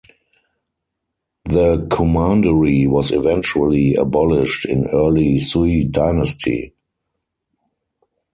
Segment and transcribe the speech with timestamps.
[1.45, 6.73] The commandery was eventually abolished in early Sui dynasty.